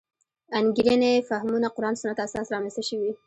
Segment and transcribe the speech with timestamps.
[0.59, 3.11] انګېرنې فهمونه قران سنت اساس رامنځته شوې.